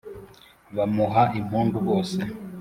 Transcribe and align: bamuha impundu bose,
bamuha 0.75 1.21
impundu 1.39 1.77
bose, 1.87 2.19